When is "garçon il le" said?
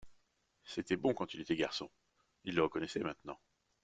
1.55-2.63